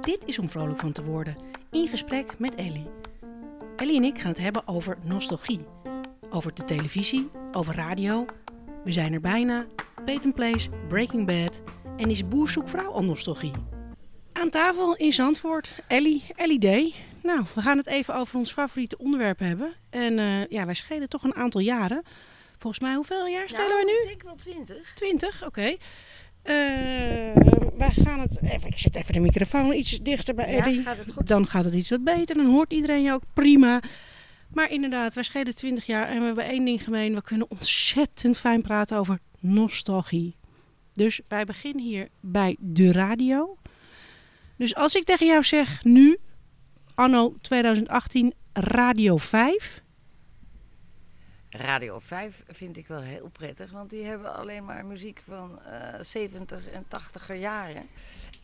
[0.00, 1.36] Dit is om vrolijk van te worden.
[1.70, 2.90] In gesprek met Ellie.
[3.76, 5.60] Ellie en ik gaan het hebben over nostalgie.
[6.30, 8.24] Over de televisie, over radio.
[8.84, 9.66] We zijn er bijna.
[10.04, 11.62] Peyton Place, Breaking Bad.
[11.96, 13.52] En is Boer zoekt vrouw al nostalgie?
[14.32, 16.94] Aan tafel in Zandvoort, Ellie, Ellie D.
[17.22, 19.72] Nou, we gaan het even over ons favoriete onderwerp hebben.
[19.90, 22.02] En eh, ja, wij schelen toch een aantal jaren.
[22.58, 23.98] Volgens mij, hoeveel jaar spelen nou, we nu?
[24.00, 24.94] Ik denk wel twintig.
[24.94, 25.76] 20, oké.
[26.42, 28.68] Eh, wij gaan het even.
[28.68, 30.82] Ik zet even de microfoon iets dichter bij Ja, Eddie.
[30.82, 31.26] gaat het goed?
[31.26, 32.36] Dan gaat het iets wat beter.
[32.36, 33.82] Dan hoort iedereen je ook prima.
[34.52, 37.14] Maar inderdaad, wij schelen 20 jaar en we hebben één ding gemeen.
[37.14, 40.36] We kunnen ontzettend fijn praten over nostalgie.
[40.94, 43.56] Dus wij beginnen hier bij de radio.
[44.56, 46.18] Dus als ik tegen jou zeg nu,
[46.94, 49.82] anno 2018, Radio 5.
[51.50, 56.00] Radio 5 vind ik wel heel prettig, want die hebben alleen maar muziek van eh
[56.00, 57.88] 70 en 80er jaren.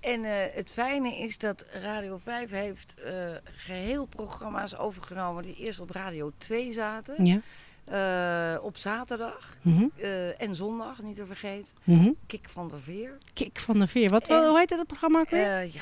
[0.00, 3.12] En eh, het fijne is dat Radio 5 heeft eh,
[3.44, 7.24] geheel programma's overgenomen die eerst op Radio 2 zaten.
[7.24, 7.40] Ja.
[7.84, 11.72] eh, op zaterdag Mhm, eh, en zondag, niet te vergeten.
[11.84, 12.10] mhm.
[12.26, 13.18] Kik van der Veer.
[13.32, 14.10] Kik van de Veer.
[14.10, 15.24] Wat, En- hoe heet dat programma?
[15.24, 15.80] Eh, ja,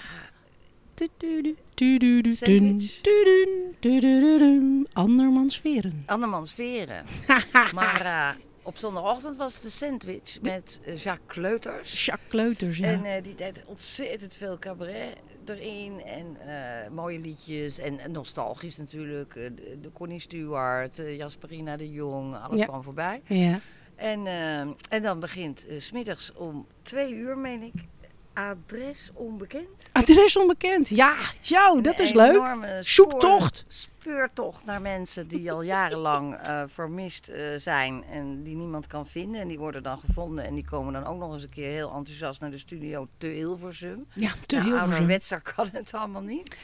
[4.93, 6.03] Andermans veren.
[6.07, 7.05] Andermans Veren.
[7.75, 8.29] maar eh,
[8.63, 12.05] op zondagochtend was het de sandwich met eh, Jacques Kleuters.
[12.05, 12.87] Jacques Kleuters, ja.
[12.87, 16.01] En eh, die deed ontzettend veel cabaret erin.
[16.03, 17.79] En eh, mooie liedjes.
[17.79, 19.35] En, en nostalgisch natuurlijk.
[19.35, 22.35] de, de Connie Stewart, Jasperina de Jong.
[22.37, 22.67] Alles Ja.
[22.67, 23.21] kwam voorbij.
[23.27, 23.59] ja.
[23.97, 24.27] En,
[24.89, 27.73] en dan begint 's smiddags om twee uur, meen ik.
[28.35, 29.89] Adres onbekend.
[29.93, 30.89] Adres onbekend.
[30.89, 32.43] Ja, jou, dat is leuk.
[32.81, 33.65] Zoektocht.
[33.69, 39.41] Speurtocht naar mensen die al jarenlang eh, vermist eh, zijn en die niemand kan vinden.
[39.41, 41.93] En die worden dan gevonden en die komen dan ook nog eens een keer heel
[41.95, 44.07] enthousiast naar de studio te Hilversum.
[44.15, 46.57] Ja, te nou, ouderwetser kan het allemaal niet.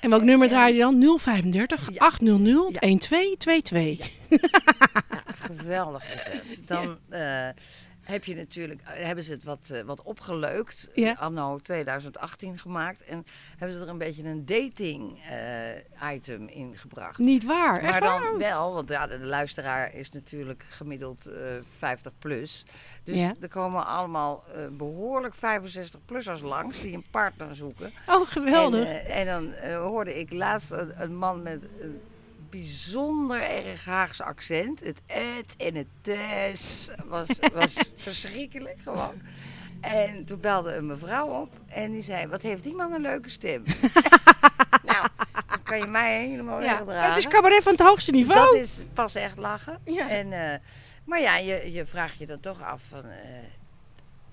[0.00, 1.18] En welk nummer en- draai je dan?
[1.18, 1.98] 035 Ja.
[2.04, 2.80] 800 Ja.
[2.80, 4.10] 1222.
[4.28, 4.38] Ja,
[5.34, 6.62] geweldig is het.
[6.68, 7.48] Dan eh,
[8.04, 11.12] heb je natuurlijk, eh, hebben ze het wat, eh, wat opgeleukt, Ja.
[11.18, 13.04] anno 2018 gemaakt.
[13.04, 13.26] En
[13.58, 15.18] hebben ze er een beetje een dating
[16.00, 17.18] eh, item in gebracht.
[17.18, 17.82] Niet waar.
[17.82, 18.38] Maar dan waar?
[18.38, 21.34] wel, want ja, de, de luisteraar is natuurlijk gemiddeld eh
[21.78, 22.64] 50 plus.
[23.04, 23.34] Dus Ja.
[23.40, 27.92] er komen allemaal eh, behoorlijk 65-plussers langs die een partner zoeken.
[28.08, 28.88] Oh, geweldig.
[28.88, 32.00] En, en dan hoorde ik laatst een, een man met een
[32.60, 34.80] bijzonder erg Haagse accent.
[34.80, 39.14] Het et en het tes was, was verschrikkelijk gewoon.
[39.80, 43.30] En toen belde een mevrouw op en die zei, wat heeft die man een leuke
[43.30, 43.62] stem.
[44.90, 45.06] nou,
[45.48, 46.66] dan kan je mij helemaal ja.
[46.66, 47.08] wegdragen.
[47.08, 48.52] Het is cabaret van het hoogste niveau.
[48.52, 49.78] Dat is pas echt lachen.
[49.84, 50.08] Ja.
[50.08, 50.58] En, eh,
[51.04, 53.04] maar ja, je, je vraagt je dan toch af van...
[53.04, 53.18] eh,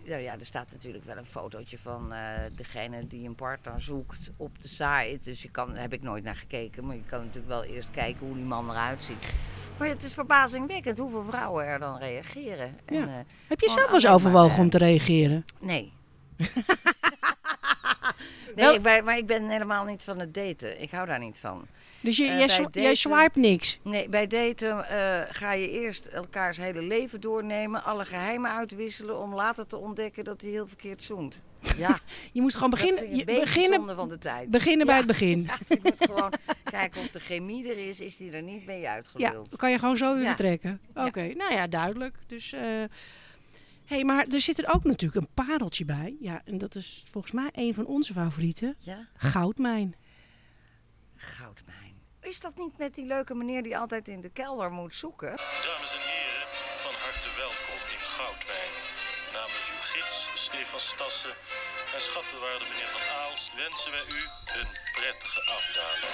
[0.06, 2.19] nou ja, er staat natuurlijk wel een fotootje van eh,
[2.56, 5.19] degene die een partner zoekt op de site.
[5.23, 7.91] Dus je kan, daar heb ik nooit naar gekeken, maar je kan natuurlijk wel eerst
[7.91, 9.34] kijken hoe die man eruit ziet.
[9.78, 12.78] Maar het is verbazingwekkend hoeveel vrouwen er dan reageren.
[12.85, 13.01] En, Ja.
[13.07, 13.13] eh,
[13.47, 15.45] Heb je zelf wel eens overwogen maar, eh, om te reageren?
[15.59, 15.94] Nee.
[18.56, 20.81] nee, Wel- ik ben, maar ik ben helemaal niet van het daten.
[20.81, 21.66] Ik hou daar niet van.
[22.01, 23.79] Dus je, eh, jij, bij jij swipe niks.
[23.84, 29.34] Nee, bij daten eh, ga je eerst elkaars hele leven doornemen, alle geheimen uitwisselen om
[29.35, 31.41] later te ontdekken dat hij heel verkeerd zoent.
[31.78, 32.00] Ja,
[32.34, 34.50] Je moet gewoon beginnen, je, beginnen, van de tijd.
[34.50, 35.01] beginnen bij Ja.
[35.01, 35.44] het begin.
[35.50, 36.33] Ja, je moet gewoon
[36.63, 39.50] kijken of de chemie er is, is die er niet mee Ja, uitgeluld.
[39.50, 40.28] dan kan je gewoon zo weer Ja.
[40.28, 40.79] vertrekken.
[40.95, 41.06] Ja.
[41.06, 42.16] Oké, nou ja, duidelijk.
[42.28, 42.62] Dus, eh
[43.91, 46.16] hey, maar er zit er ook natuurlijk een pareltje bij.
[46.19, 48.75] Ja, en dat is volgens mij een van onze favorieten.
[48.79, 49.96] Ja, Goudmijn.
[51.16, 51.96] goudmijn.
[52.22, 55.30] Is dat niet met die leuke meneer die altijd in de kelder moet zoeken?
[55.30, 56.47] Dames en heren,
[56.84, 58.74] van harte welkom in Goudwijn.
[59.34, 61.34] Namens uw gids Stefan Stassen
[61.96, 64.22] en schatbewaarder meneer Van Aalst wensen wij u
[64.59, 66.13] een prettige afdaling.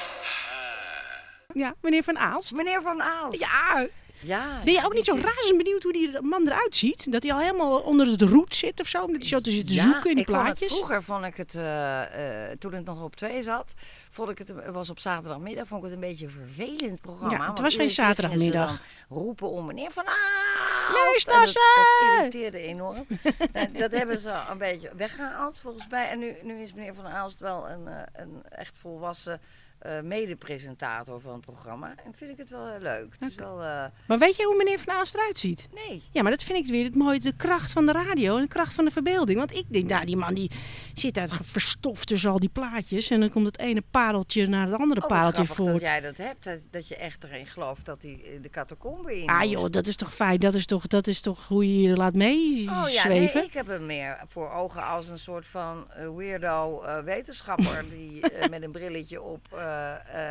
[1.53, 2.51] Ja, meneer Van Aalst.
[2.55, 3.39] Meneer Van Aals.
[3.39, 3.87] Ja,
[4.27, 7.11] ja ben je ook niet zo razend benieuwd hoe die man eruit ziet?
[7.11, 9.03] Dat hij al helemaal onder het roet zit of zo?
[9.03, 10.59] Omdat hij zo te zitten zoeken in de vond plaatjes?
[10.59, 13.73] het vroeger vond ik het, eh, eh, toen het nog op twee zat,
[14.11, 17.37] vond ik het, het was op zaterdagmiddag, vond ik het een beetje een vervelend programma.
[17.37, 18.81] Ja, het was geen zaterdagmiddag.
[19.09, 21.27] roepen om meneer Van Aalst.
[21.27, 23.05] En dat, dat irriteerde enorm.
[23.51, 26.09] En dat hebben ze een beetje weggehaald volgens mij.
[26.09, 29.41] En nu, nu is meneer Van Aalst wel een, eh, een echt volwassen
[29.79, 31.93] eh, mede-presentator van het programma.
[32.05, 33.15] En vind ik het wel heel leuk.
[33.19, 35.67] Het is wel, eh, Maar weet je hoe meneer Van Aalst eruit ziet?
[35.87, 36.03] nee.
[36.11, 38.47] Ja, maar dat vind ik weer het mooie, de kracht van de radio en de
[38.47, 39.37] kracht van de verbeelding.
[39.37, 40.51] Want ik denk, nou, die man die
[40.93, 43.09] zit uit verstoft tussen al die plaatjes.
[43.09, 46.17] En dan komt het ene pareltje naar het andere Oh, pareltje grappig dat jij dat
[46.17, 46.43] hebt.
[46.43, 49.51] Dat, dat je echt erin gelooft dat hij de catacombe in Ah moest.
[49.51, 50.39] joh, dat is toch fijn.
[50.39, 52.83] Dat is toch, dat is toch hoe je je laat meezweven?
[52.83, 56.81] Oh ja, nee, ik heb hem meer voor ogen als een soort van eh, weirdo
[56.81, 59.66] eh, wetenschapper die eh, met een brilletje op eh, eh,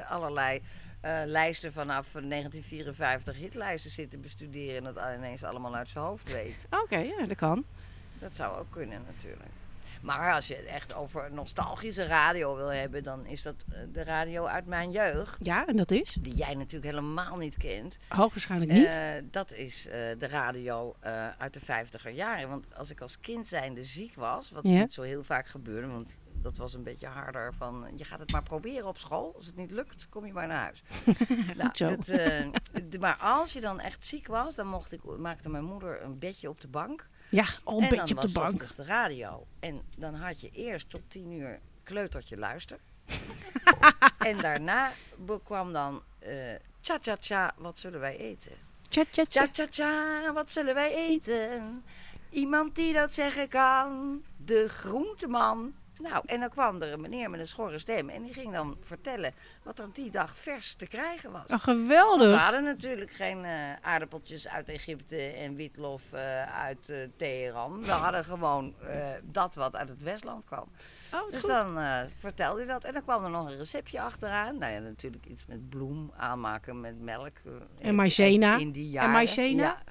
[0.08, 0.62] allerlei
[1.00, 6.32] eh, lijsten vanaf 1954 hitlijsten zit te bestuderen en dat ineens allemaal uit zijn hoofd
[6.32, 6.64] weet.
[6.70, 7.64] Oké, ja, dat kan.
[8.18, 9.50] Dat zou ook kunnen natuurlijk.
[10.02, 14.04] Maar als je het echt over nostalgische radio wil hebben, dan is dat eh, de
[14.04, 15.36] radio uit mijn jeugd.
[15.44, 16.16] Ja, en dat is?
[16.20, 17.96] Die jij natuurlijk helemaal niet kent.
[18.08, 18.84] Hoogwaarschijnlijk niet.
[18.86, 18.98] Eh,
[19.30, 22.48] dat is eh, de radio eh, uit de 50er jaren.
[22.48, 24.70] Want als ik als kind zijnde ziek was, wat Ja.
[24.80, 28.32] niet zo heel vaak gebeurde, want dat was een beetje harder van je gaat het
[28.32, 29.34] maar proberen op school.
[29.36, 30.82] Als het niet lukt, kom je maar naar huis.
[31.56, 35.64] Nou, dat, eh, maar als je dan echt ziek was, dan mocht ik, maakte mijn
[35.64, 37.08] moeder een bedje op de bank.
[37.30, 38.52] ja, al een en beetje dan op de was bank.
[38.52, 39.46] ochtends de radio.
[39.60, 42.78] En dan had je eerst tot tien uur kleutertje luister.
[44.30, 44.92] en daarna
[45.44, 48.52] kwam dan eh tja tja tja, wat zullen wij eten?
[48.88, 49.46] Tja, tja, tja.
[49.46, 51.84] Tja, tja, tja, wat zullen wij eten?
[52.30, 54.22] Iemand die dat zeggen kan.
[54.36, 55.74] De groenteman.
[55.98, 58.08] Nou, en dan kwam er een meneer met een schorre stem.
[58.08, 61.42] En die ging dan vertellen wat er die dag vers te krijgen was.
[61.42, 62.40] Oh, We geweldig.
[62.40, 67.84] hadden natuurlijk geen eh, aardappeltjes uit Egypte en witlof eh, uit eh, Teheran.
[67.84, 68.74] We hadden gewoon
[69.22, 70.68] dat wat uit het Westland kwam.
[71.14, 71.50] Oh, Dus goed.
[71.50, 71.78] dan
[72.18, 72.84] vertelde hij dat.
[72.84, 74.58] En dan kwam er nog een receptje achteraan.
[74.58, 77.36] Nou ja, natuurlijk iets met bloem aanmaken met melk.
[77.80, 78.56] En maïzena.
[78.56, 79.62] In die En maïzena.
[79.62, 79.82] Ja.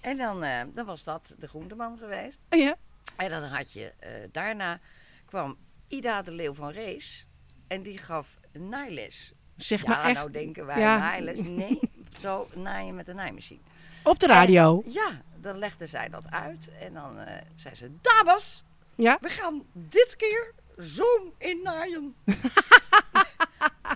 [0.00, 2.44] En dan, dan was dat de groenteman geweest.
[2.50, 2.76] Oh, ja.
[3.16, 3.92] En dan had je,
[4.32, 4.80] daarna
[5.24, 5.56] kwam
[5.88, 7.26] Ida de Leeuw van Rees.
[7.68, 9.32] En die gaf naailes.
[9.56, 10.98] Zeg ja, maar echt nou denken wij ja.
[10.98, 11.40] naailes.
[11.42, 11.80] Nee,
[12.20, 13.60] zo naaien met een naaimachine.
[14.02, 14.82] op de radio.
[14.84, 16.70] En, ja, dan legde zij dat uit.
[16.80, 19.18] En dan eh, zei ze, dames, Ja.
[19.20, 22.14] we gaan dit keer zoom in naaien.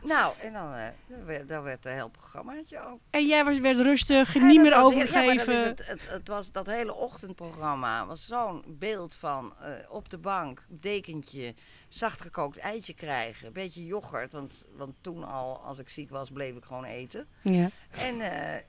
[0.15, 3.00] nou, en dan, eh, dan, werd, werd een heel programmaatje ook.
[3.11, 5.67] En jij was, werd rustig, niet meer ja, overgegeven.
[5.67, 10.65] het, het, het was dat hele ochtendprogramma was zo'n beeld van eh, op de bank,
[10.69, 11.55] dekentje,
[11.89, 16.31] zacht gekookt eitje krijgen, een beetje yoghurt, want, want toen al, als ik ziek was,
[16.31, 17.27] bleef ik gewoon eten.
[17.43, 17.69] Ja.
[17.91, 18.62] En, eh,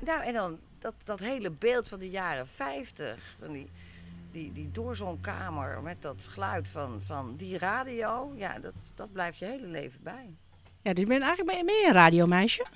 [0.00, 3.70] nou, en dan dat, dat hele beeld van de jaren 50, van die,
[4.30, 9.12] die, die door zo'n kamer met dat geluid van, van die radio, ja, dat, dat
[9.12, 10.36] blijft je hele leven bij.
[10.82, 12.66] Ja, dus je bent eigenlijk meer een radiomeisje.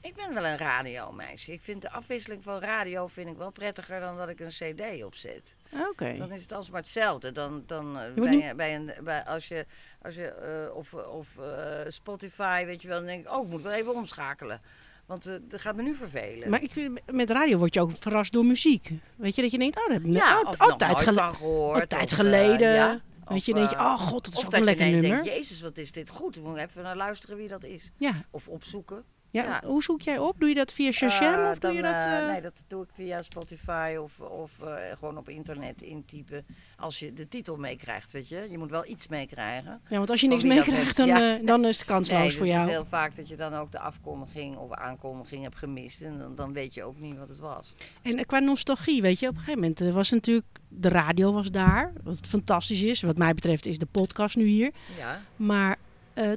[0.00, 1.52] Ik ben wel een radiomeisje.
[1.52, 5.04] Ik vind de afwisseling van radio vind ik wel prettiger dan dat ik een cd
[5.04, 5.54] opzet.
[5.90, 6.14] Oké.
[6.18, 7.32] Dan is het alsmaar hetzelfde.
[7.32, 9.66] Dan, dan eh, moet bij, niet- een- bij een, bij, als je,
[10.02, 13.50] als je eh, of, of eh, Spotify, weet je wel, dan denk ik, oh, ik
[13.50, 14.60] moet wel even omschakelen.
[15.06, 16.50] Want dat gaat me nu vervelen.
[16.50, 18.90] Maar ik vind, met radio word je ook verrast door muziek.
[19.16, 21.00] Weet je, dat je denkt, oh, dat heb ik net ja, oh, of oh, tijd,
[21.02, 21.82] gele- van gehoord.
[21.82, 22.72] oh, tijd of, geleden.
[22.74, 23.00] ja.
[23.28, 24.86] Weet je, denk je, eh, oh god, dat is of ook dat een je lekker
[24.86, 25.22] ineens nummer.
[25.24, 26.36] denkt, jezus, wat is dit goed.
[26.36, 27.90] Ik moet even naar luisteren wie dat is.
[27.96, 28.24] Ja.
[28.30, 29.04] Of opzoeken.
[29.34, 29.42] Ja.
[29.44, 29.62] Ja.
[29.66, 30.40] Hoe zoek jij op?
[30.40, 31.94] Doe je dat via Shazam Eh, of doe je dat...
[31.96, 34.52] eh, Nee, dat doe ik via Spotify of, of
[34.98, 36.46] gewoon op internet intypen.
[36.76, 38.46] Als je de titel meekrijgt, weet je.
[38.50, 39.80] Je moet wel iets meekrijgen.
[39.88, 41.38] Ja, want als je niks meekrijgt, dan, Ja.
[41.38, 42.66] dan is het kansloos nee, voor het jou.
[42.66, 46.02] is heel vaak dat je dan ook de afkondiging of aankondiging hebt gemist.
[46.02, 47.74] En dan, dan weet je ook niet wat het was.
[48.02, 50.46] En qua nostalgie, weet je, op een gegeven moment was natuurlijk...
[50.68, 53.02] De radio was daar, wat fantastisch is.
[53.02, 54.72] Wat mij betreft is de podcast nu hier.
[54.98, 55.76] Ja, Maar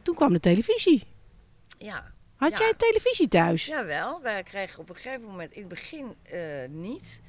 [0.04, 1.04] toen kwam de televisie.
[1.78, 2.16] ja.
[2.38, 2.58] Had Ja.
[2.58, 3.66] jij televisie thuis?
[3.66, 6.40] Jawel, wij kregen op een gegeven moment in het begin eh,
[6.70, 7.22] niet.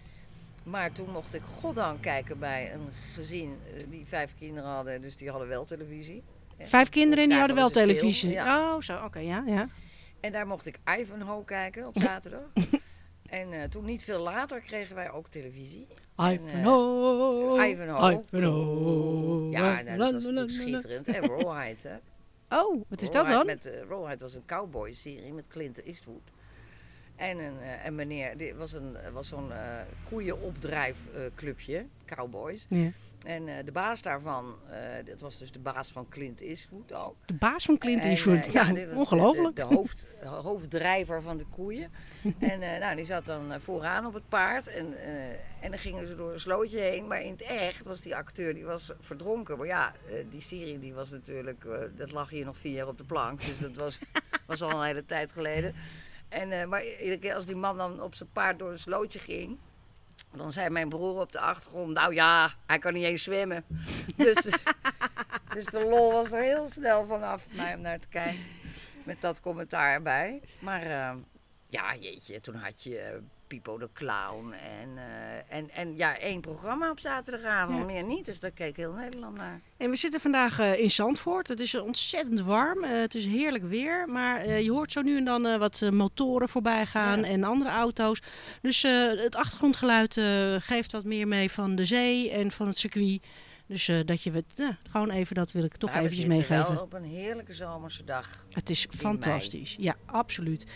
[0.63, 5.01] Maar toen mocht ik goddank kijken bij een gezin eh, die vijf kinderen hadden.
[5.01, 6.23] Dus die hadden wel televisie.
[6.63, 8.31] Vijf kinderen en die hadden wel televisie.
[8.31, 8.75] ja.
[8.75, 9.69] Oh, zo, oké, ja, ja.
[10.21, 12.41] En daar mocht ik Ivanhoe kijken op zaterdag.
[13.41, 15.87] en eh, toen niet veel later kregen wij ook televisie.
[16.17, 17.69] En, Ivanhoe.
[17.69, 18.23] Ivanhoe.
[18.33, 19.51] Ivanhoe.
[19.51, 21.09] Ja, nou, dat was natuurlijk schitterend.
[21.09, 21.97] En Rawhide, hè.
[22.51, 23.47] Oh, wat is dat dan?
[23.47, 26.31] Met, uh, was een cowboy-serie met Clint Eastwood.
[27.17, 32.67] En een, eh, een meneer, dit was, een, was zo'n eh koeienopdrijfclubje, cowboys.
[32.69, 32.91] Ja.
[33.27, 37.15] En eh, de baas daarvan, eh dat was dus de baas van Clint Eastwood ook.
[37.27, 38.47] De baas van Clint Eastwood.
[38.47, 39.57] eh, ja, de- ongelooflijk.
[39.57, 41.91] De, de hoofd, hoofddrijver van de koeien.
[42.39, 44.67] en nou, die zat dan vooraan op het paard.
[44.67, 44.95] En,
[45.61, 47.07] en dan gingen ze door een slootje heen.
[47.07, 49.59] Maar in het echt was die acteur die was verdronken.
[49.59, 49.93] Maar ja,
[50.31, 53.41] die serie die was natuurlijk, dat lag hier nog vier jaar op de plank.
[53.41, 53.99] Dus dat was,
[54.47, 55.75] was al een hele tijd geleden.
[56.29, 59.59] En, maar iedere keer als die man dan op zijn paard door een slootje ging.
[60.37, 63.65] Dan zei mijn broer op de achtergrond, nou ja, hij kan niet eens zwemmen.
[64.17, 64.47] dus,
[65.55, 68.47] Dus de lol was er heel snel vanaf mij om naar te kijken.
[69.05, 70.41] Met dat commentaar erbij.
[70.59, 71.15] Maar eh,
[71.69, 73.17] ja, jeetje, toen had je eh,
[73.49, 74.53] Pipo de Clown.
[74.53, 77.85] En, eh, en, en ja, één programma op zaterdagavond, Ja.
[77.85, 78.25] meer niet.
[78.25, 79.61] Dus daar keek heel Nederland naar.
[79.77, 81.49] En we zitten vandaag eh, in Zandvoort.
[81.49, 82.85] Het is eh, ontzettend warm.
[82.85, 84.09] Het is heerlijk weer.
[84.09, 87.27] Maar je hoort zo nu en dan wat motoren voorbij gaan Ja.
[87.27, 88.21] en andere auto's.
[88.61, 90.21] Dus het achtergrondgeluid
[90.59, 93.23] geeft wat meer mee van de zee en van het circuit.
[93.67, 96.75] Dus dat je het, nou, gewoon even, dat wil ik toch we eventjes meegeven.
[96.75, 98.47] wel op een heerlijke zomerse dag.
[98.53, 98.99] Het is mei.
[98.99, 99.77] fantastisch.
[99.79, 100.67] Ja, absoluut.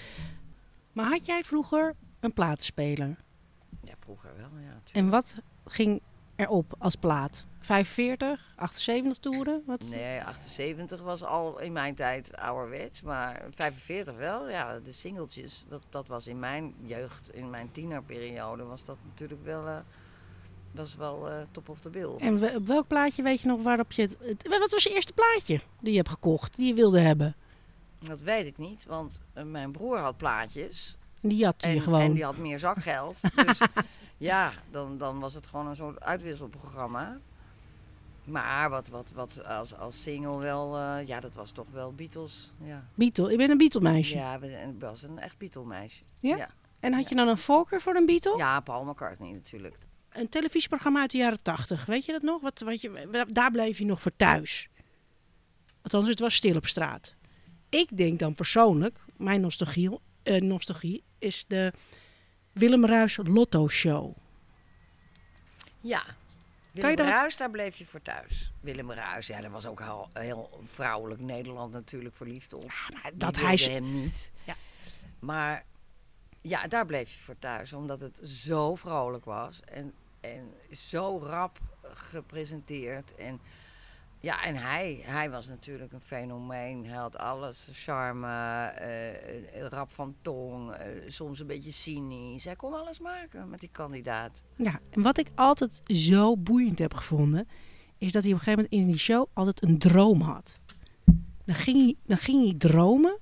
[0.92, 3.16] Maar had jij vroeger een platenspeler?
[3.84, 4.80] Ja, vroeger wel, ja.
[4.92, 5.34] En wat
[5.66, 6.00] ging
[6.36, 7.46] erop als plaat?
[7.60, 9.62] 45, 78 toeren?
[9.66, 9.82] Wat?
[9.88, 14.48] Nee, 78 was al in mijn tijd ouderwets, maar 45 wel.
[14.50, 19.44] Ja, de singeltjes, dat, dat was in mijn jeugd, in mijn tienerperiode, was dat natuurlijk
[19.44, 19.76] wel, eh,
[20.72, 22.16] was wel eh, top of the bill.
[22.18, 24.94] En we- op welk plaatje weet je nog waarop je het, het- Wat was je
[24.94, 27.34] eerste plaatje die je hebt gekocht, die je wilde hebben?
[27.98, 32.00] Dat weet ik niet, want eh, mijn broer had plaatjes Die had je en, gewoon.
[32.00, 33.20] en die had meer zakgeld.
[33.46, 33.58] dus
[34.16, 37.18] ja, dan, dan was het gewoon een soort uitwisselprogramma.
[38.24, 42.52] Maar wat, wat, wat als, als single wel, eh, ja, dat was toch wel Beatles.
[42.64, 43.32] Ja, Beatle.
[43.32, 44.14] Ik ben een Beatle meisje.
[44.14, 46.02] ja ik was een echt Beatle-meisje.
[46.20, 46.36] Ja?
[46.36, 46.48] Ja.
[46.80, 48.36] En had je dan een voorkeur voor een Beatle?
[48.36, 49.78] Ja, Paul McCartney natuurlijk.
[50.12, 51.84] Een televisieprogramma uit de jaren 80.
[51.84, 52.40] Weet je dat nog?
[52.40, 54.68] Wat, wat je, daar bleef je nog voor thuis.
[55.82, 57.14] Althans, het was stil op straat.
[57.68, 61.72] Ik denk dan persoonlijk, mijn nostalgie, eh, nostalgie is de
[62.52, 64.16] Willem Ruijs Lotto Show.
[65.80, 66.02] Ja.
[66.72, 68.52] Willem Ruijs, daar bleef je voor thuis.
[68.60, 72.64] Willem Ruijs, ja, dat was ook heel, heel vrouwelijk Nederland natuurlijk verliefd op.
[72.66, 73.54] Maar dat hij...
[73.54, 74.30] hem niet.
[74.44, 74.56] Ja.
[75.18, 75.64] Maar
[76.40, 81.58] ja, daar bleef je voor thuis, omdat het zo vrolijk was en, en zo rap
[81.82, 83.14] gepresenteerd.
[83.14, 83.40] En
[84.22, 86.86] ja, en hij, hij was natuurlijk een fenomeen.
[86.86, 88.26] Hij had alles, charme,
[88.66, 92.44] eh, rap van tong, eh, soms een beetje cynisch.
[92.44, 94.42] Hij kon alles maken met die kandidaat.
[94.56, 97.48] Ja, en wat ik altijd zo boeiend heb gevonden,
[97.98, 100.58] is dat hij op een gegeven moment in die show altijd een droom had.
[101.44, 103.18] Dan ging hij, dan ging hij dromen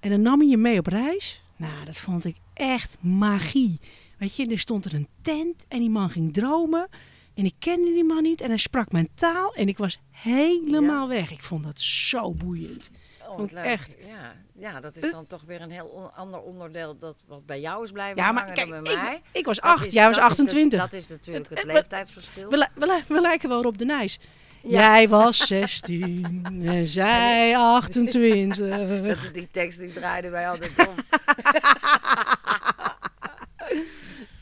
[0.00, 1.42] en dan nam hij je mee op reis.
[1.56, 3.80] Nou, dat vond ik echt magie.
[4.18, 6.88] Weet je, er stond er een tent en die man ging dromen.
[7.34, 11.08] En ik kende die man niet en hij sprak mijn taal en ik was helemaal
[11.08, 11.30] weg.
[11.30, 12.90] Ik vond dat zo boeiend.
[13.28, 13.96] Oh, ik echt.
[14.06, 17.60] Ja, ja, dat is dan toch weer een heel on- ander onderdeel dat wat bij
[17.60, 19.14] jou is blijven Ja, maar kijk, dan bij mij.
[19.14, 20.80] ik, ik was acht, jij was dat is de- 28.
[20.80, 22.50] dat is natuurlijk het, leeftijdsverschil.
[22.50, 24.18] We, we, li- we lijken wel Rob de Nijs.
[24.62, 24.70] Ja.
[24.70, 28.58] Jij was 16 en zij 28.
[29.06, 30.94] Dat, die tekst die draaiden wij altijd om.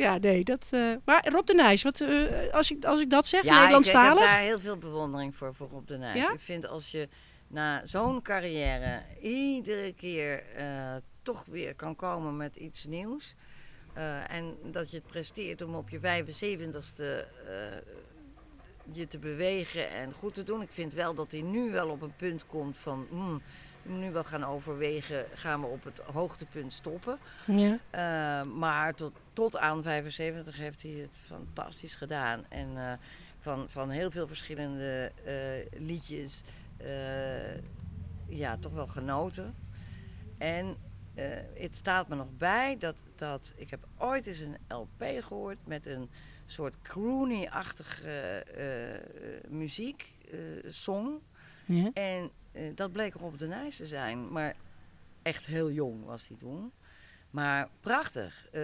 [0.03, 0.67] Ja, nee, dat...
[0.71, 3.55] eh, maar Rob de Nijs, wat, eh, als, ik, als ik dat zeg, Ja, ik,
[3.55, 4.31] ik heb Nederlandstalig...
[4.31, 6.17] daar heel veel bewondering voor, voor Rob de Nijs.
[6.17, 6.33] Ja?
[6.33, 7.09] Ik vind als je
[7.47, 10.65] na zo'n carrière iedere keer eh,
[11.23, 13.35] toch weer kan komen met iets nieuws.
[14.29, 17.03] en dat je het presteert om op je 75ste
[17.47, 17.57] eh,
[18.93, 20.63] je te bewegen en goed te doen.
[20.63, 23.07] Ik vind wel dat hij nu wel op een punt komt van...
[23.83, 27.19] moet nu wel gaan overwegen, gaan we op het hoogtepunt stoppen.
[27.47, 28.45] Ja.
[28.45, 32.45] Maar tot, tot aan 75 heeft hij het fantastisch gedaan.
[32.49, 32.93] En eh,
[33.39, 36.43] van, van heel veel verschillende eh, liedjes
[36.77, 37.57] eh,
[38.29, 39.55] ja, toch wel genoten.
[40.39, 40.77] En
[41.55, 45.87] het staat me nog bij dat, dat ik heb ooit eens een LP gehoord met
[45.87, 46.11] een
[46.47, 48.45] soort croony-achtige
[49.49, 50.15] muziek,
[50.69, 51.21] song.
[51.65, 51.91] Ja.
[51.93, 52.31] En
[52.75, 54.33] dat bleek Rob de Nijs te zijn.
[54.33, 54.55] Maar
[55.23, 56.73] echt heel jong was hij toen.
[57.33, 58.49] Maar prachtig.
[58.51, 58.63] Eh,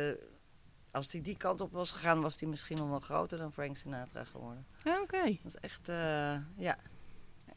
[0.90, 3.76] als hij die kant op was gegaan, was hij misschien nog wel groter dan Frank
[3.76, 4.66] Sinatra geworden.
[4.84, 5.22] Ah, Oké.
[5.24, 6.76] Dat is echt, eh, ja.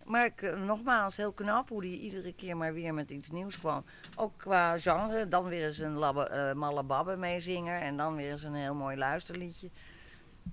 [0.06, 3.60] Maar ik, eh, nogmaals, heel knap hoe hij iedere keer maar weer met iets nieuws
[3.60, 3.84] kwam.
[4.16, 5.28] Ook qua genre.
[5.28, 7.82] Dan weer eens een labbe, eh, malle babbe meezinger.
[7.82, 9.70] En dan weer eens een heel mooi luisterliedje.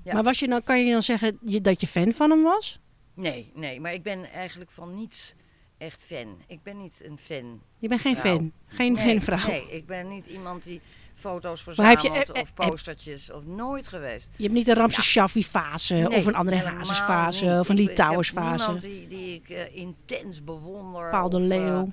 [0.03, 0.15] Ja.
[0.15, 2.81] Maar was je dan, kan je dan zeggen je, dat je fan van hem was?
[3.15, 3.81] Nee, nee.
[3.81, 5.35] Maar ik ben eigenlijk van niets
[5.79, 6.43] echt fan.
[6.47, 7.63] Ik ben niet een fan.
[7.79, 8.37] Je bent geen Vrouw.
[8.37, 8.53] fan.
[8.67, 9.49] Geen nee, fanvrouw.
[9.51, 10.81] Nee, ik ben niet iemand die
[11.19, 13.31] foto's Maar heb je- eh, of eh, heb- postertjes.
[13.33, 14.29] Of nooit geweest.
[14.37, 17.59] Je hebt niet een Ramses Shaffi fase Nee, of een andere helemaal Hazes fase niet.
[17.61, 18.65] of een Lee ik heb Towers fase.
[18.65, 21.11] niemand die, die ik eh, intens bewonder.
[21.11, 21.93] Paul de of, Leeuw.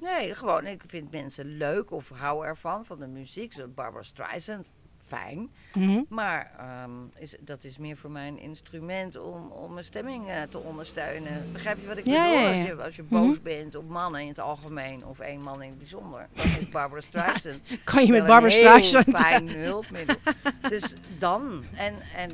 [0.00, 3.52] nee, gewoon, ik vind mensen leuk of hou ervan, van de muziek.
[3.52, 4.70] Zo Barbara Streisand,
[5.06, 5.50] fijn.
[5.74, 6.00] Mhm.
[6.08, 10.42] Maar ehm, is, dat is meer voor mij een instrument om, om mijn stemming eh,
[10.50, 11.52] te ondersteunen.
[11.52, 12.40] Begrijp je wat ik Ja, bedoel?
[12.40, 12.56] ja, ja.
[12.58, 13.14] Als, je, als je Mhm.
[13.26, 16.68] boos bent op mannen in het algemeen of één man in het bijzonder, dan is
[16.68, 19.16] Barbara Streisand Kan je met Barbara een Streisand...
[19.18, 20.16] fijn hulpmiddel.
[20.68, 21.62] dus dan.
[21.76, 22.30] En, en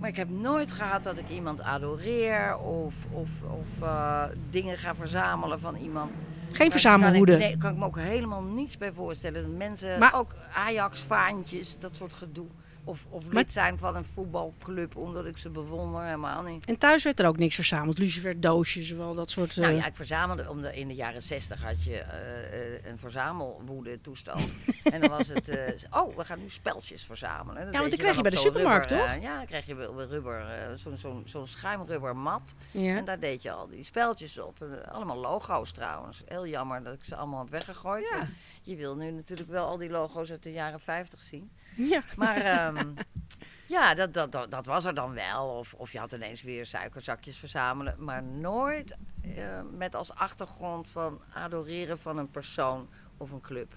[0.00, 4.94] Maar ik heb nooit gehad dat ik iemand adoreer of, of, of eh, dingen ga
[4.94, 6.10] verzamelen van iemand.
[6.46, 7.32] Geen Daar verzamelwoede.
[7.32, 9.56] Kan ik, nee, kan ik me ook helemaal niets bij voorstellen.
[9.56, 12.46] Mensen, Maar- ook Ajax-vaantjes, dat soort gedoe.
[12.88, 16.66] Of, of lid zijn van een voetbalclub omdat ik ze bewonder, helemaal niet.
[16.66, 17.98] En thuis werd er ook niks verzameld.
[17.98, 19.56] Lucifer doosjes, wel dat soort...
[19.56, 22.84] Nou eh, ja, ik verzamelde, om de, in de jaren zestig had je eh, eh,
[22.84, 24.48] een verzamelwoede toestand.
[24.92, 25.50] en dan was het,
[25.90, 27.64] oh, we gaan nu speltjes verzamelen.
[27.64, 29.22] Dat Ja, want dan krijg je bij de supermarkt, rubber, toch?
[29.22, 29.74] ja, dan krijg je
[30.08, 32.54] rubber, zo'n zo'n zo'n schuimrubber mat.
[32.70, 32.96] ja.
[32.96, 34.56] En daar deed je al die speltjes op.
[34.92, 36.22] Allemaal logo's trouwens.
[36.26, 38.08] Heel jammer dat ik ze allemaal heb weggegooid.
[38.10, 38.28] Ja.
[38.66, 41.50] Je wil nu natuurlijk wel al die logo's uit de jaren 50 zien.
[41.76, 42.02] ja.
[42.16, 42.88] Maar ehm,
[43.76, 45.48] ja, dat, dat, dat, dat was er dan wel.
[45.48, 47.94] Of, of je had ineens weer suikerzakjes verzamelen.
[47.98, 48.96] Maar nooit
[49.36, 53.74] eh, met als achtergrond van adoreren van een persoon of een club.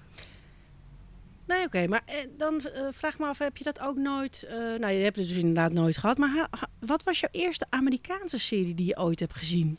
[1.46, 1.88] Nee, oké.
[1.88, 4.44] maar eh, dan eh, vraag me af, heb je dat ook nooit...
[4.44, 6.18] eh, nou, je hebt het dus inderdaad nooit gehad.
[6.18, 9.78] Maar ha- ha- wat was jouw eerste Amerikaanse serie die je ooit hebt gezien?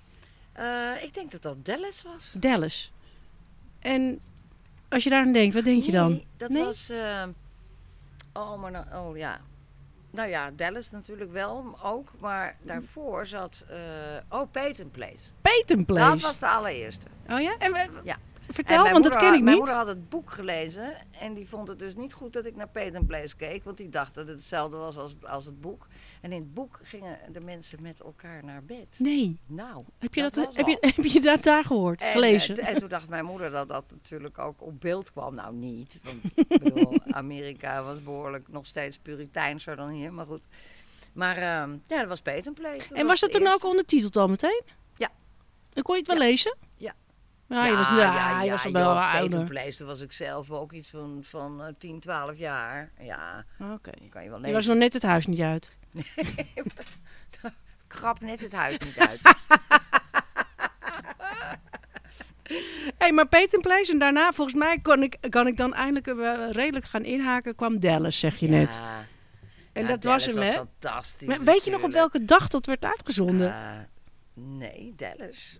[1.02, 2.32] Ik denk dat dat Dallas was.
[2.36, 2.92] Dallas.
[3.78, 4.20] En
[4.90, 6.10] als je daar aan denkt, wat denk je dan?
[6.10, 6.64] Nee, dat Nee?
[6.64, 6.88] was...
[6.90, 7.22] eh,
[8.32, 9.40] oh, maar nou, oh ja.
[10.10, 12.12] Nou ja, Dallas natuurlijk wel ook.
[12.18, 13.64] Maar daarvoor zat...
[13.68, 13.78] eh
[14.38, 15.30] oh, Peyton Place.
[15.42, 16.10] Peyton Place.
[16.10, 17.06] Dat was de allereerste.
[17.28, 17.56] Oh ja?
[17.58, 18.16] En, Ja.
[18.52, 19.64] Vertel, mijn want dat ken had- ik Mijn niet.
[19.64, 22.68] moeder had het boek gelezen en die vond het dus niet goed dat ik naar
[22.68, 25.86] Peyton Place keek, want die dacht dat het hetzelfde was als, als het boek.
[26.20, 28.96] En in het boek gingen de mensen met elkaar naar bed.
[28.98, 29.38] Nee.
[29.46, 32.00] Nou, Heb je dat, was heb je, heb je dat daar gehoord?
[32.02, 32.56] En, gelezen?
[32.56, 35.34] eh, en toen dacht mijn moeder dat dat natuurlijk ook op beeld kwam.
[35.34, 36.00] Nou, niet.
[36.02, 36.16] Want
[36.52, 40.42] ik bedoel, Amerika was behoorlijk nog steeds puriteinser dan hier, maar goed.
[41.12, 42.94] Maar ehm, ja, dat was Peyton Place.
[42.94, 44.62] en was dat toen ook ondertiteld al meteen?
[44.96, 45.08] Ja.
[45.72, 46.28] Dan kon je het wel Ja.
[46.28, 46.56] lezen?
[46.76, 46.94] Ja.
[47.50, 49.86] Ja, je was, ja, je was al wel joh, ouder.
[49.86, 52.90] Was ik zelf ook iets van, van eh, 10, 12 jaar.
[53.00, 53.90] Ja, Oké.
[54.10, 54.52] kan je wel Je lezen.
[54.56, 55.70] was nog net het huis niet uit.
[57.86, 59.20] Krap net het huis niet uit.
[62.42, 62.54] Hé,
[62.98, 66.06] hey, maar Peyton Place en daarna, volgens mij, kon ik, kan ik dan eindelijk
[66.52, 68.70] redelijk gaan inhaken, kwam Dallas, zeg je net.
[68.72, 69.04] Ja,
[69.72, 70.52] En ja, dat Dallas was hem, hè?
[70.52, 71.28] fantastisch.
[71.28, 73.54] Maar weet je nog op welke dag dat werd uitgezonden?
[73.54, 73.70] Eh,
[74.34, 75.58] nee, Dallas.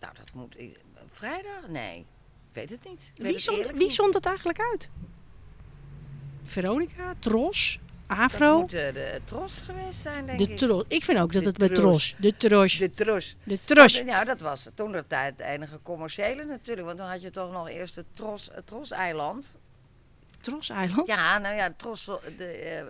[0.00, 0.58] Nou, dat moet...
[0.58, 0.78] ik-
[1.10, 1.68] Vrijdag?
[1.68, 1.98] Nee.
[1.98, 3.12] Ik weet het niet.
[3.14, 3.92] Weet wie, het zond, wie niet.
[3.92, 4.88] zond dat eigenlijk uit?
[6.44, 10.56] Veronica, Tros, Dat Afro, moet eh, de Tros geweest zijn, denk de ik.
[10.58, 10.84] Tros.
[10.88, 12.14] Ik vind ook dat De het bij Tros.
[12.18, 13.36] De Tros, De Tros.
[13.42, 16.86] de Tros, Dat- Nou, dat was toen de tijd het enige commerciële natuurlijk.
[16.86, 19.56] Want dan had je toch nog eerst het Tros, het Tros-eiland.
[20.40, 21.06] Tros-eiland.
[21.06, 22.86] Ja, nou ja, Tros de, eh, eh,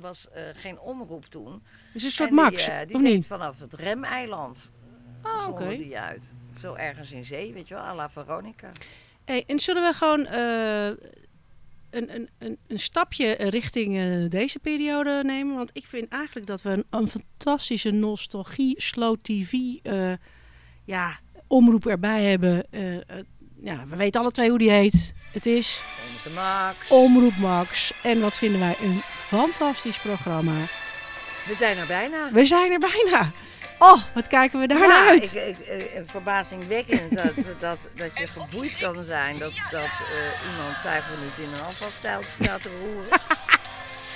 [0.00, 1.62] was eh, geen omroep toen.
[1.94, 3.26] is een soort En Max, eh, die of niet?
[3.26, 4.70] vanaf het Remeiland.
[5.22, 5.76] Ah, oké.
[5.76, 6.24] die uit.
[6.60, 8.70] Zo ergens in zee, weet je wel, à la Veronica.
[9.24, 10.86] Hey, en zullen we gewoon eh,
[11.90, 15.56] een, een, een, een stapje richting eh, deze periode nemen?
[15.56, 20.12] Want ik vind eigenlijk dat we een, een fantastische nostalgie, slow tv, eh,
[20.84, 22.66] ja, omroep erbij hebben.
[23.62, 25.14] Ja, we weten alle twee hoe die heet.
[25.32, 25.80] Het is
[26.12, 26.90] Onze Max.
[26.90, 27.92] Omroep Max.
[28.02, 30.54] En wat vinden wij een fantastisch programma.
[31.46, 32.32] We zijn er bijna.
[32.32, 33.32] We zijn er bijna.
[33.78, 35.34] Oh, wat kijken we daar naar ja, uit.
[35.34, 40.76] Ik, ik, eh, verbazingwekkend dat, dat, dat je geboeid kan zijn dat, dat eh, iemand
[40.82, 43.20] vijf minuten in een afvalstijltje staat te roeren.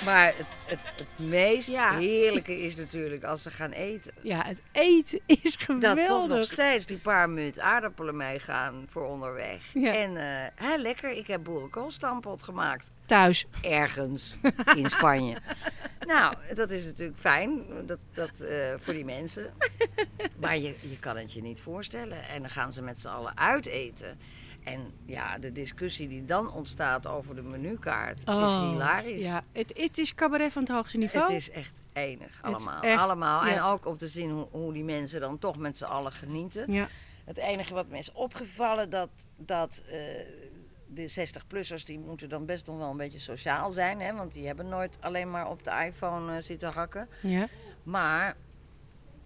[0.05, 1.97] Maar het, het, het meest Ja.
[1.97, 4.13] heerlijke is natuurlijk als ze gaan eten.
[4.21, 6.45] Ja, het eten is Dat toch nog geweldig.
[6.45, 9.61] steeds die paar munt aardappelen meegaan voor onderweg.
[9.73, 9.93] Ja.
[9.95, 10.23] En eh,
[10.55, 12.91] hè, lekker, ik heb boerenkoolstampot gemaakt.
[13.05, 13.45] Thuis.
[13.61, 14.35] Ergens
[14.75, 15.37] in Spanje.
[16.07, 19.53] nou, dat is natuurlijk fijn dat, dat, eh, voor die mensen.
[20.39, 22.23] Maar je, je kan het je niet voorstellen.
[22.29, 24.19] En dan gaan ze met z'n allen uiteten.
[24.63, 29.11] En ja, de discussie die dan ontstaat over de menukaart is hilarisch.
[29.11, 31.25] Oh, Ja, het, het is cabaret van het hoogste niveau.
[31.25, 32.81] Het is echt enig allemaal.
[32.81, 33.45] echt, allemaal.
[33.45, 36.71] En ook om te zien hoe, hoe die mensen dan toch met z'n allen genieten.
[36.71, 36.87] Ja.
[37.25, 39.97] Het enige wat me is opgevallen, dat, dat eh,
[40.87, 43.99] de 60-plussers, die moeten dan best nog wel een beetje sociaal zijn.
[43.99, 44.13] Hè?
[44.13, 47.07] Want die hebben nooit alleen maar op de iPhone eh, zitten hakken.
[47.21, 47.47] Ja.
[47.83, 48.35] Maar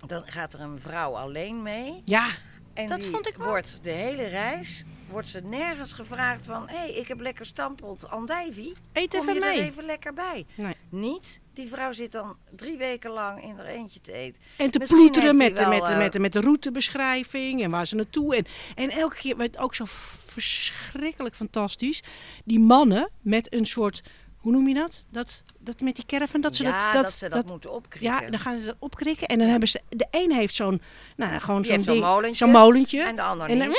[0.06, 2.02] dan gaat er een vrouw alleen mee.
[2.06, 2.28] ja,
[2.76, 6.68] En Dat die vond ik wordt de hele reis, wordt ze nergens gevraagd van...
[6.68, 8.74] Hé, hey, ik heb lekker stampot andijvie.
[8.94, 10.46] eet Kom even je er even lekker bij?
[10.56, 10.76] Nee.
[10.90, 11.40] Niet.
[11.54, 14.42] Die vrouw zit dan drie weken lang in haar eentje te eten.
[14.58, 17.88] En te Misschien ploeteren met, wel, met, eh, met, de, met de routebeschrijving en waar
[17.88, 18.36] ze naartoe.
[18.36, 19.84] En, en elke keer werd ook zo
[20.26, 22.04] verschrikkelijk fantastisch.
[22.44, 24.04] Die mannen met een soort,
[24.46, 25.04] hoe noem je dat?
[25.10, 28.12] Dat, dat met die caravan, dat ze ja, dat, dat, ze dat, moeten opkrikken.
[28.12, 29.28] Ja, dan gaan ze dat opkrikken.
[29.28, 30.82] En dan hebben ze, de een heeft zo'n,
[31.16, 32.46] nou gewoon zo'n ding, molentje.
[32.46, 33.02] zo'n molentje.
[33.04, 33.74] En de ander En dan,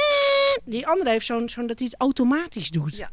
[0.64, 2.96] die andere heeft zo'n, zo'n dat hij het automatisch doet.
[2.96, 3.10] Ja.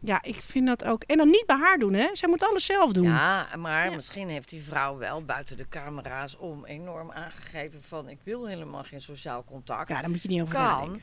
[0.00, 1.02] Ja, ik vind dat ook.
[1.02, 2.08] En dan niet bij haar doen, hè?
[2.12, 3.04] Zij moet alles zelf doen.
[3.04, 3.94] Ja, maar Ja.
[3.94, 8.82] misschien heeft die vrouw wel buiten de camera's om enorm aangegeven van ik wil helemaal
[8.82, 9.88] geen sociaal contact.
[9.88, 11.00] Ja, daar moet je niet over kan.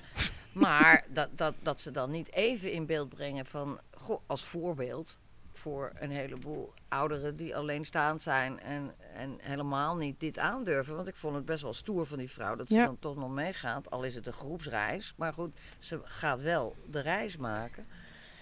[0.52, 5.18] Maar dat, dat, dat ze dan niet even in beeld brengen van, goh, als voorbeeld
[5.54, 10.96] voor een heleboel ouderen die alleenstaand zijn en, en helemaal niet dit aandurven.
[10.96, 12.86] Want ik vond het best wel stoer van die vrouw dat ze Ja.
[12.86, 13.92] dan toch nog meegaat.
[13.92, 15.14] Al is het een groepsreis.
[15.18, 17.86] Maar goed, ze gaat wel de reis maken.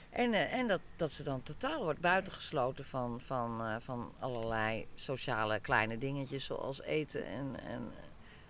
[0.09, 4.87] En, eh, en dat, dat ze dan totaal wordt buitengesloten van, van, eh, van allerlei
[4.95, 7.59] sociale kleine dingetjes zoals eten en...
[7.65, 7.91] en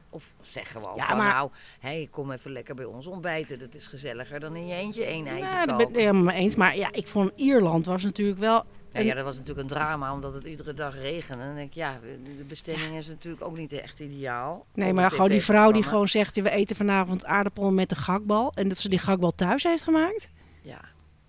[0.10, 3.60] of zeg gewoon Ja, van maar- nou, hey, kom even lekker bij ons ontbijten.
[3.60, 5.90] Dat is gezelliger dan in je eentje één eitje Ja, daar ben koken.
[5.90, 6.56] ik helemaal mee eens.
[6.56, 8.66] Maar ja, ik vond Ierland was natuurlijk wel...
[8.92, 11.42] Ja, ja, dat was natuurlijk een drama, omdat het iedere dag regende.
[11.42, 14.66] En dan denk ik, ja, de bestemming is natuurlijk ook niet echt ideaal.
[14.74, 16.42] Nee, maar een gewoon die vrouw die gewoon zegt...
[16.42, 18.52] we eten vanavond aardappelen met de gakbal.
[18.56, 20.30] En dat ze die gakbal thuis heeft gemaakt.
[20.62, 20.80] Ja.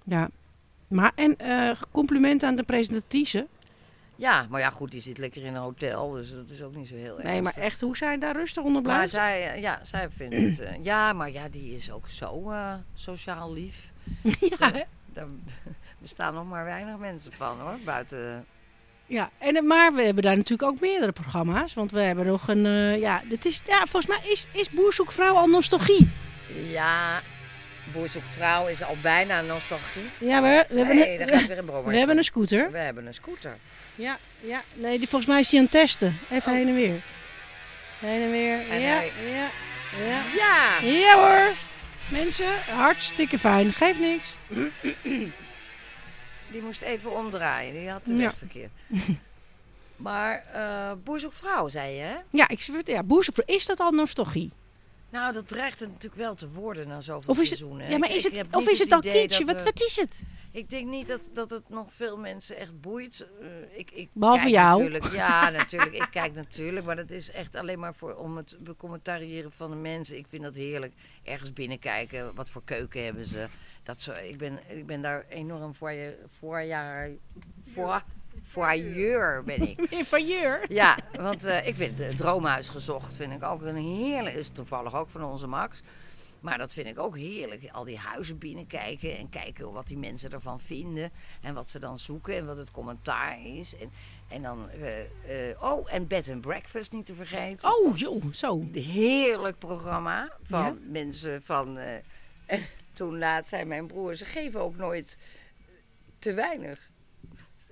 [0.04, 0.30] Ja.
[0.88, 3.46] Maar, en eh complimenten aan de presentatrice.
[4.20, 6.88] Ja, maar ja, goed, die zit lekker in een hotel, dus dat is ook niet
[6.88, 7.22] zo heel erg.
[7.22, 9.10] Nee, maar echt, hoe zij daar rustig onder Maar blijft.
[9.12, 10.60] zij, eh, ja, zij vindt het...
[10.68, 13.90] eh, ja, maar ja, die is ook zo eh, sociaal lief.
[14.58, 14.72] ja?
[15.12, 15.26] Daar
[15.98, 18.46] bestaan nog maar weinig mensen van, hoor, buiten...
[19.06, 19.30] ja.
[19.38, 21.74] En, maar we hebben daar natuurlijk ook meerdere programma's.
[21.74, 22.64] Want we hebben nog een...
[22.98, 26.10] ja, dit is, ja, volgens mij is, is Boerzoekvrouw al nostalgie.
[26.70, 27.20] Ja,
[27.92, 30.02] Boer zoekt vrouw is al bijna nostalgie.
[30.18, 31.94] Ja, we, we, hebben, nee, een, daar we, gaat weer een brommer.
[31.94, 32.70] hebben een scooter.
[32.70, 33.56] We hebben een scooter.
[33.94, 34.62] Ja, ja.
[34.74, 36.18] Nee, die, volgens mij is hij aan het testen.
[36.30, 36.58] Even Oh.
[36.58, 36.94] heen en weer.
[37.98, 38.58] Heen en weer.
[38.70, 39.48] En ja, hij- ja,
[40.06, 40.20] ja.
[40.36, 40.88] Ja!
[40.88, 41.54] Ja hoor.
[42.08, 43.72] Mensen, hartstikke fijn.
[43.72, 44.24] Geeft niks.
[46.50, 47.72] Die moest even omdraaien.
[47.74, 48.18] Die had de Ja.
[48.18, 48.70] weg verkeerd.
[49.96, 52.14] maar eh Boer zoekt vrouw, zei je, hè?
[52.30, 54.52] Ja, ik, ja Boerzoekvrouw, is dat al nostalgie?
[55.10, 57.90] Nou, dat dreigt het natuurlijk wel te worden na zoveel Of is het, seizoenen.
[57.90, 60.22] ja, maar is het, of is het dan dat Wat, wat is het?
[60.52, 63.26] Ik denk niet dat, dat het nog veel mensen echt boeit.
[63.40, 64.82] Eh, ik, ik Behalve kijk jou.
[64.82, 65.94] Natuurlijk, ja, natuurlijk.
[65.94, 66.86] Ik kijk natuurlijk.
[66.86, 70.16] Maar dat is echt alleen maar voor, om het becommentariëren van de mensen.
[70.16, 70.92] Ik vind dat heerlijk.
[71.22, 72.34] Ergens binnenkijken.
[72.34, 73.48] Wat voor keuken hebben ze.
[73.82, 77.10] Dat zo, ik, ben, ik ben daar enorm voor je voorjaar.
[77.74, 78.02] Voor,
[78.42, 79.88] voyeur ben ik.
[80.06, 80.72] Failleur.
[80.72, 84.34] Ja, want eh, ik vind het Droomhuis gezocht vind ik ook een heerlijk.
[84.34, 85.80] Is toevallig ook van onze Max.
[86.40, 87.68] Maar dat vind ik ook heerlijk.
[87.72, 91.10] Al die huizen binnenkijken en kijken wat die mensen ervan vinden.
[91.42, 93.74] En wat ze dan zoeken en wat het commentaar is.
[93.76, 93.90] En,
[94.28, 97.76] en dan, eh, eh, oh, en Bed and Breakfast niet te vergeten.
[97.76, 98.64] Oh, joh, zo.
[98.72, 100.74] Heerlijk programma van Ja.
[100.86, 101.78] mensen van...
[102.46, 102.60] en
[102.92, 105.16] toen laat zei mijn broer, ze geven ook nooit
[106.18, 106.90] te weinig.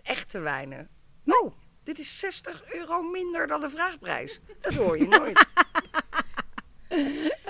[0.09, 0.87] Echt te weinig.
[1.25, 1.53] Oh,
[1.85, 4.41] dit is 60 euro minder dan de vraagprijs.
[4.61, 5.47] Dat hoor je nooit.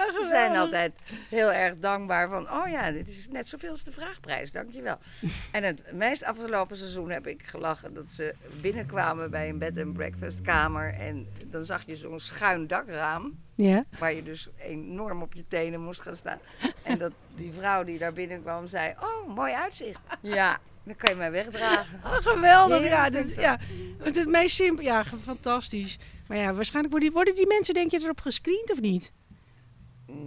[0.08, 0.92] Ze zijn altijd
[1.28, 4.98] heel erg dankbaar van, oh ja, dit is net zoveel als de vraagprijs, dankjewel.
[5.52, 9.92] En het meest afgelopen seizoen heb ik gelachen dat ze binnenkwamen bij een bed and
[9.92, 13.84] breakfast kamer en dan zag je zo'n schuin dakraam Ja.
[13.98, 16.38] waar je dus enorm op je tenen moest gaan staan.
[16.82, 20.00] En dat die vrouw die daar binnenkwam zei, oh, mooi uitzicht.
[20.20, 22.00] Ja, dan kan je mij wegdragen.
[22.04, 22.80] Oh, geweldig.
[22.82, 23.58] Ja, Ja, dit, ja.
[23.98, 24.84] Het, het meest simpel.
[24.84, 25.98] Ja, fantastisch.
[26.28, 29.12] Maar ja, waarschijnlijk worden die, worden die mensen, denk je, erop gescreend of niet?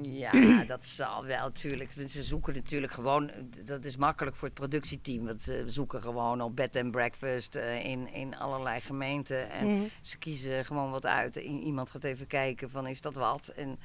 [0.01, 1.91] Ja, dat zal wel natuurlijk.
[2.07, 3.31] Ze zoeken natuurlijk gewoon,
[3.65, 5.25] dat is makkelijk voor het productieteam.
[5.25, 9.49] Want ze zoeken gewoon op bed and breakfast eh, in, in allerlei gemeenten.
[9.49, 9.83] En Mhm.
[10.01, 11.35] ze kiezen gewoon wat uit.
[11.35, 13.47] I- Iemand gaat even kijken van is dat wat?
[13.55, 13.79] En,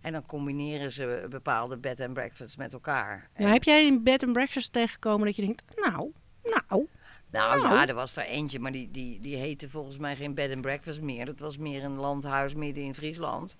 [0.00, 3.28] en dan combineren ze bepaalde bed and breakfasts met elkaar.
[3.32, 6.10] En- heb jij een bed and breakfast tegengekomen dat je denkt, nou,
[6.42, 6.88] nou.
[7.30, 7.74] Nou Nou.
[7.74, 10.60] ja, er was er eentje, maar die, die, die heette volgens mij geen bed and
[10.60, 11.26] breakfast meer.
[11.26, 13.56] Dat was meer een landhuis midden in Friesland.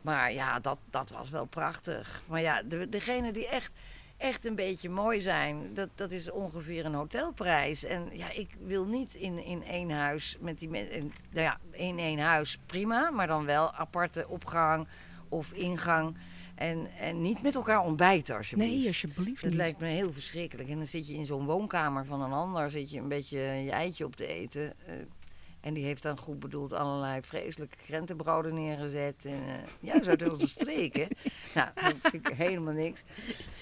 [0.00, 2.22] Maar ja, dat, dat was wel prachtig.
[2.26, 3.72] Maar ja, de, degene die echt,
[4.16, 7.84] echt een beetje mooi zijn, dat, dat is ongeveer een hotelprijs.
[7.84, 11.12] En ja, ik wil niet in, in één huis met die mensen.
[11.30, 14.88] Nou ja, in één huis prima, maar dan wel aparte opgang
[15.28, 16.16] of ingang.
[16.60, 18.72] En, en niet met elkaar ontbijten alsjeblieft.
[18.74, 19.58] Nee, alsjeblieft Dat niet.
[19.60, 20.68] lijkt me heel verschrikkelijk.
[20.68, 23.70] En dan zit je in zo'n woonkamer van een ander, zit je een beetje je
[23.70, 24.72] eitje op te eten.
[24.86, 24.94] eh,
[25.60, 29.14] en die heeft dan goed bedoeld allerlei vreselijke krentenbroden neergezet.
[29.24, 31.08] En, eh, ja, zo uit onze streken.
[31.54, 33.02] nou, dat vind ik helemaal niks.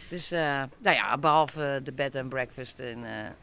[0.09, 2.99] Dus, eh, nou ja, behalve de bed and breakfast en,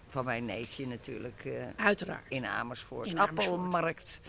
[0.09, 2.25] van mijn neefje natuurlijk Uiteraard.
[2.29, 3.07] in Amersfoort.
[3.07, 4.19] In Amersfoort.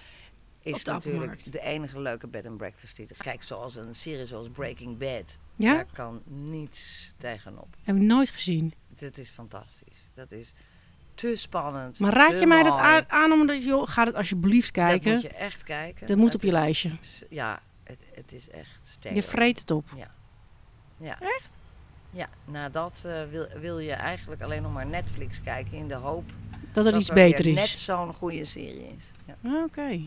[0.74, 4.26] Is de natuurlijk de enige leuke bed and breakfast die er Kijk, zoals een serie
[4.26, 5.36] zoals Breaking Bad.
[5.56, 5.74] Ja?
[5.74, 7.76] Daar kan niets tegenop.
[7.82, 8.72] Heb ik nooit gezien.
[8.98, 10.08] Het is fantastisch.
[10.14, 10.52] Dat is
[11.14, 11.98] te spannend.
[11.98, 15.12] Maar raad je mij dat aan, aan omdat je, joh, ga het alsjeblieft kijken.
[15.12, 16.06] Dat moet je echt kijken.
[16.06, 16.90] Dat moet Het op je is- lijstje.
[17.28, 19.14] Ja, het, het is echt sterk.
[19.14, 19.84] Je vreet het op.
[19.96, 20.08] Ja.
[22.10, 25.94] Ja, na dat eh, wil, wil je eigenlijk alleen nog maar Netflix kijken in de
[25.94, 26.24] hoop
[26.72, 27.84] Dat er dat iets er beter net is.
[27.84, 29.04] zo'n goede serie is.
[29.26, 29.62] Ja.
[29.64, 30.00] Oké.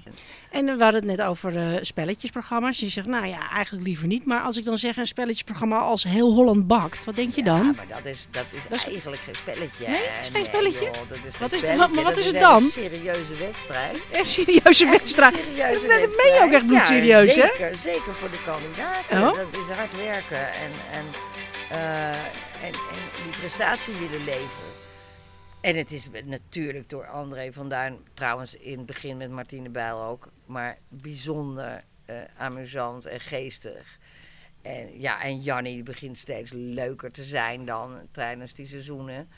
[0.52, 2.80] En we hadden het net over eh, spelletjesprogramma's.
[2.80, 4.26] Je zegt, nou ja, eigenlijk liever niet.
[4.26, 7.54] Maar als ik dan zeg een spelletjesprogramma als Heel Holland Bakt, wat denk je Ja,
[7.54, 7.66] dan?
[7.76, 9.88] maar dat is, dat is, Dat is- eigenlijk geen spelletje.
[9.88, 10.84] Nee, het is geen spelletje?
[10.84, 12.42] joh, dat is Wat geen is het- spelletje, wat- maar wat dat is het een
[12.42, 12.60] dan?
[12.60, 14.02] hele serieuze wedstrijd.
[14.12, 15.36] Echt serieuze Echt een wedstrijd.
[15.36, 16.42] serieuze Dat meen je wedstrijd.
[16.42, 17.42] ook echt bloedserieus, hè?
[17.42, 19.18] ja, zeker, Zeker voor de kandidaten.
[19.18, 19.34] Oh?
[19.52, 21.06] Dat is hard werken en, en,
[21.70, 22.08] eh,
[22.66, 24.69] en, en die prestatie willen leveren.
[25.62, 30.04] En het is natuurlijk door André van Duin, trouwens in het begin met Martine Bijl
[30.04, 33.98] ook, maar bijzonder eh, amusant en geestig.
[34.62, 39.30] En ja, en Jannie die begint steeds leuker te zijn dan tijdens die seizoenen.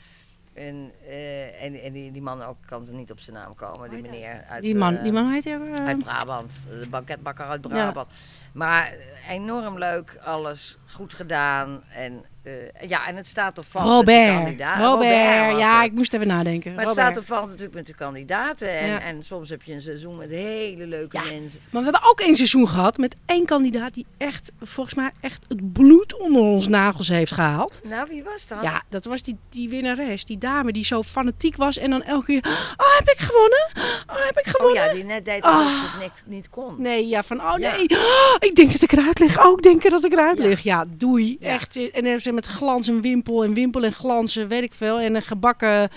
[0.52, 3.90] En, eh, en, en die, die man ook kan er niet op zijn naam komen,
[3.90, 4.44] die meneer.
[4.48, 8.12] Uit, Die man, eh, die man heet uit Brabant, de banketbakker uit Brabant.
[8.52, 8.94] Maar
[9.28, 11.82] enorm leuk, alles goed gedaan.
[11.88, 14.78] En, eh, ja, en het staat of valt met de Robert.
[14.80, 15.86] Robert, ja, het.
[15.90, 16.74] ik moest even nadenken.
[16.74, 17.06] Maar het Robert.
[17.14, 18.78] staat of valt natuurlijk met de kandidaten.
[18.78, 19.00] En, Ja.
[19.00, 21.24] en soms heb je een seizoen met hele leuke Ja.
[21.24, 21.60] mensen.
[21.70, 25.44] Maar we hebben ook één seizoen gehad met één kandidaat die echt, volgens mij, echt
[25.48, 27.80] het bloed onder ons nagels heeft gehaald.
[27.88, 28.62] Nou, wie was dat?
[28.62, 32.26] Ja, dat was die, die winnares, die dame die zo fanatiek was en dan elke
[32.26, 32.44] keer,
[32.76, 33.66] oh heb ik gewonnen?
[34.06, 34.84] Oh heb ik Oh gewonnen?
[34.84, 36.74] ja, die net deed alsof ze het niks, niet kon.
[36.78, 39.44] Nee, ja, van oh nee, oh, ik denk dat ik eruit lig.
[39.46, 40.44] Oh, ik denk dat ik eruit Ja.
[40.44, 40.60] lig.
[40.60, 41.36] Ja, doei.
[41.40, 41.90] Echt.
[41.92, 45.00] En dan met glans en wimpel en wimpel en glansen, weet ik veel.
[45.00, 45.90] En een gebakken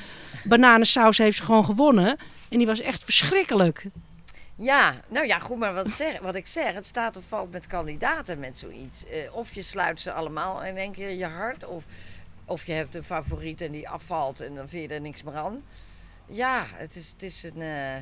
[0.44, 2.18] bananensaus heeft ze gewoon gewonnen.
[2.50, 3.86] En die was echt verschrikkelijk.
[4.56, 7.68] Ja, nou ja, goed, maar wat, zeg, wat ik zeg, het staat of valt met
[7.68, 9.06] kandidaten met zoiets.
[9.06, 11.84] Eh, of je sluit ze allemaal in één keer in je hart, of,
[12.46, 15.34] of je hebt een favoriet en die afvalt en dan vind je er niks meer
[15.34, 15.64] aan.
[16.26, 17.96] Ja, het is, het is een, eh,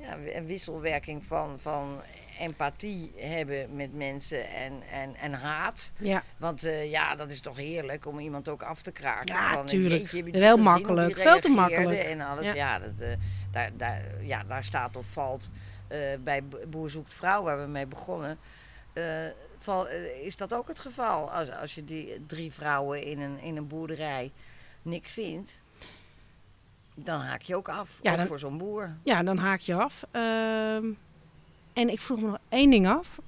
[0.00, 2.00] ja, een wisselwerking van, van
[2.38, 5.92] empathie hebben met mensen en, en, en haat.
[5.96, 9.34] Ja, Want eh, ja, dat is toch heerlijk om iemand ook af te kraken.
[9.34, 10.10] Ja, van, tuurlijk.
[10.10, 11.18] jeetje, hoe makkelijk.
[11.18, 12.02] Veel te makkelijk.
[12.02, 12.44] En alles.
[12.46, 12.54] Ja.
[12.54, 13.08] Ja, dat, eh,
[13.50, 15.50] daar, daar, ja, daar staat of valt
[15.88, 18.38] eh, bij Bo- Boer Zoekt Vrouw, waar we mee begonnen.
[19.58, 19.88] val,
[20.22, 21.30] is dat ook het geval?
[21.32, 24.32] Als, als je die drie vrouwen in een, in een boerderij
[24.82, 25.59] niks vindt,
[27.04, 27.98] dan haak je ook af.
[28.02, 28.96] Ja, ook dan- voor zo'n boer.
[29.02, 30.02] ja dan haak je af.
[30.10, 30.84] Ehm,
[31.72, 33.18] en ik vroeg me nog één ding af.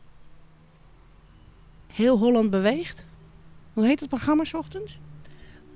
[1.87, 3.05] Heel Holland beweegt.
[3.73, 4.99] Hoe heet het programma 's ochtends?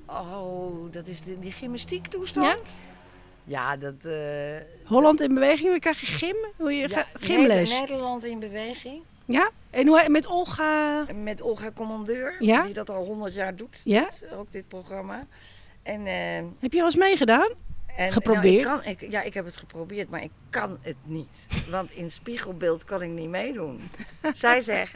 [0.06, 2.82] Oh, dat is de, die gymnastiek toestand?
[3.44, 4.04] Ja, dat...
[4.04, 6.36] eh, Holland in beweging, dan krijg je gym.
[6.56, 7.78] Hoe je ja, gymles.
[7.78, 9.02] Nederland in beweging.
[9.24, 9.50] Ja?
[9.70, 11.04] En hoe, met Olga.
[11.14, 12.62] Met Olga Commandeur, Ja?
[12.62, 13.80] die dat al honderd jaar doet.
[13.84, 14.04] Ja?
[14.04, 15.20] dit, ook dit programma.
[15.82, 17.50] En, eh, Heb je al eens meegedaan?
[17.96, 18.64] En Geprobeerd?
[18.64, 21.46] Nou, ik kan, ik, ja, ik heb het geprobeerd, maar ik kan het niet.
[21.70, 23.90] Want in spiegelbeeld kan ik niet meedoen.
[24.32, 24.94] Zij zegt,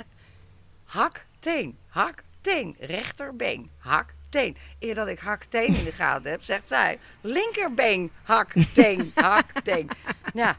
[0.85, 4.57] hak, teen, hak, teen, rechterbeen, hak, teen.
[4.79, 9.61] Eer dat ik hak, teen in de gaten heb, zegt zij, linkerbeen, hak, teen, hak,
[9.61, 9.91] teen.
[10.35, 10.57] Ja,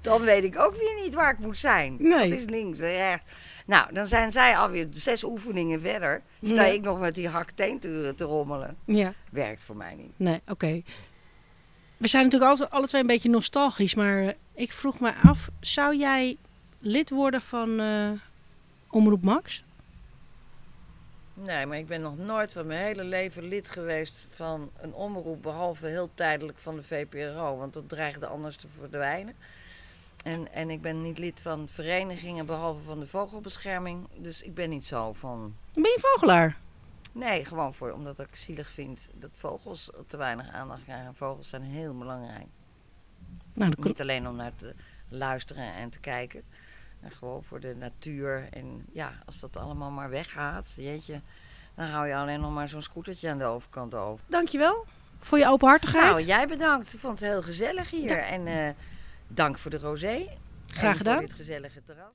[0.00, 1.96] dan weet ik ook weer niet waar ik moet zijn.
[1.98, 2.30] Nee.
[2.30, 3.32] Dat is links en rechts.
[3.66, 6.22] Nou, dan zijn zij alweer zes oefeningen verder.
[6.42, 8.76] Sta ik nog met die hak, teen te, te rommelen.
[8.84, 9.12] Ja.
[9.30, 10.12] Werkt voor mij niet.
[10.16, 10.82] Nee, oké.
[11.96, 15.48] We zijn natuurlijk altijd, alle twee een beetje nostalgisch, maar eh, ik vroeg me af,
[15.60, 16.36] zou jij
[16.78, 18.10] lid worden van eh,
[18.90, 19.64] Omroep Max?
[21.34, 25.42] Nee, maar ik ben nog nooit van mijn hele leven lid geweest van een omroep,
[25.42, 29.34] behalve heel tijdelijk van de VPRO, want dat dreigde anders te verdwijnen.
[30.24, 34.06] En, en ik ben niet lid van verenigingen, behalve van de vogelbescherming.
[34.14, 35.54] Dus ik ben niet zo van.
[35.72, 36.56] Ben je vogelaar.
[37.18, 41.14] Nee, gewoon voor, omdat ik zielig vind dat vogels te weinig aandacht krijgen.
[41.14, 42.46] Vogels zijn heel belangrijk.
[43.52, 44.74] Nou, Niet alleen om naar te
[45.08, 46.42] luisteren en te kijken.
[47.00, 48.48] Maar gewoon voor de natuur.
[48.52, 51.20] En ja, als dat allemaal maar weggaat, jeetje.
[51.74, 54.24] Dan hou je alleen nog maar zo'n scootertje aan de overkant over.
[54.28, 54.84] dankjewel
[55.20, 56.04] voor je openhartigheid.
[56.04, 56.92] Nou, jij bedankt.
[56.92, 58.18] Ik vond het heel gezellig hier.
[58.18, 58.68] En eh,
[59.28, 60.26] dank voor de rosé.
[60.66, 61.14] Graag En gedaan.
[61.18, 62.12] voor dit gezellige terras.